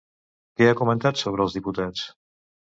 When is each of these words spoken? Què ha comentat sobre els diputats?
Què 0.61 0.69
ha 0.69 0.77
comentat 0.79 1.21
sobre 1.25 1.45
els 1.47 1.59
diputats? 1.59 2.09